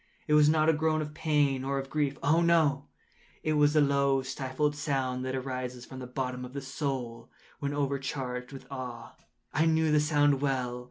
It 0.27 0.33
was 0.33 0.49
not 0.49 0.67
a 0.67 0.73
groan 0.73 0.99
of 1.03 1.13
pain 1.13 1.63
or 1.63 1.77
of 1.77 1.91
grief—oh, 1.91 2.41
no!—it 2.41 3.53
was 3.53 3.73
the 3.73 3.81
low 3.81 4.23
stifled 4.23 4.75
sound 4.75 5.23
that 5.23 5.35
arises 5.35 5.85
from 5.85 5.99
the 5.99 6.07
bottom 6.07 6.43
of 6.43 6.53
the 6.53 6.61
soul 6.63 7.29
when 7.59 7.71
overcharged 7.75 8.51
with 8.51 8.65
awe. 8.71 9.15
I 9.53 9.67
knew 9.67 9.91
the 9.91 9.99
sound 9.99 10.41
well. 10.41 10.79